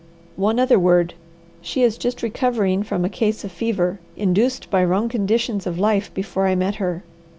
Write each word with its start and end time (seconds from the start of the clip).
One 0.35 0.59
other 0.59 0.79
word. 0.79 1.13
She 1.61 1.83
is 1.83 1.95
just 1.95 2.23
recovering 2.23 2.81
from 2.81 3.05
a 3.05 3.07
case 3.07 3.43
of 3.43 3.51
fever, 3.51 3.99
induced 4.17 4.71
by 4.71 4.83
wrong 4.83 5.09
conditions 5.09 5.67
of 5.67 5.77
life 5.77 6.11
before 6.15 6.47
I 6.47 6.55
met 6.55 6.77
her. 6.77 7.03